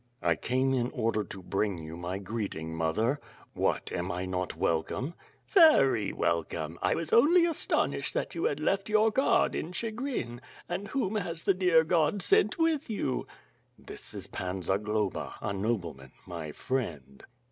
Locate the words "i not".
4.11-4.55